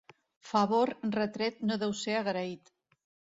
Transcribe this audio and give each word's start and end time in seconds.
Favor 0.51 0.91
retret 1.17 1.61
no 1.67 1.79
deu 1.85 1.95
ser 2.01 2.17
agraït. 2.23 2.75